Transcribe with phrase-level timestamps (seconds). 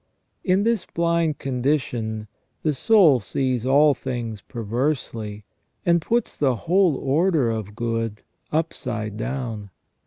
[0.43, 2.27] In this blind condition,
[2.63, 5.43] the soul sees all things perversely,
[5.85, 9.69] and puts the whole order of good upside down.